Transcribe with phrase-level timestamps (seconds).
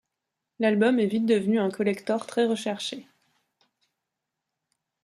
[0.57, 3.05] L'album est vite devenu un collector très recherché.